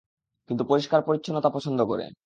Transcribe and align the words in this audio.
কিন্তু 0.49 0.63
পরিস্কার 0.63 1.01
পরিচ্ছনতা 1.01 1.49
পছন্দ 1.49 1.79
করে। 1.85 2.05